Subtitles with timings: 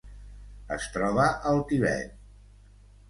[0.75, 2.19] Es troba al Tibet.